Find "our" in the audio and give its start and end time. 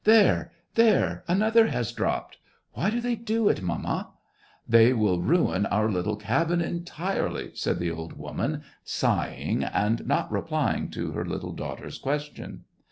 5.67-5.91